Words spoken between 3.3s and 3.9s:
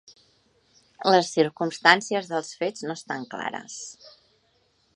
clares.